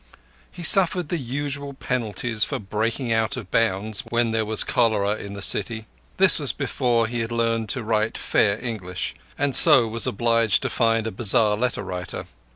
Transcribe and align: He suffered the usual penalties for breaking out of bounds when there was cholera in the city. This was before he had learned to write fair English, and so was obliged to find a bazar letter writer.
He 0.51 0.63
suffered 0.63 1.09
the 1.09 1.19
usual 1.19 1.75
penalties 1.75 2.43
for 2.43 2.57
breaking 2.57 3.11
out 3.11 3.37
of 3.37 3.51
bounds 3.51 3.99
when 4.09 4.31
there 4.31 4.45
was 4.45 4.63
cholera 4.63 5.11
in 5.13 5.33
the 5.35 5.43
city. 5.43 5.85
This 6.17 6.39
was 6.39 6.53
before 6.53 7.05
he 7.05 7.19
had 7.19 7.31
learned 7.31 7.69
to 7.69 7.83
write 7.83 8.17
fair 8.17 8.57
English, 8.65 9.13
and 9.37 9.55
so 9.55 9.87
was 9.87 10.07
obliged 10.07 10.63
to 10.63 10.71
find 10.71 11.05
a 11.05 11.11
bazar 11.11 11.55
letter 11.55 11.83
writer. 11.83 12.25